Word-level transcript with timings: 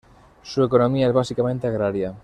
Su 0.41 0.63
economía 0.63 1.05
es 1.07 1.13
básicamente 1.13 1.67
agraria. 1.67 2.15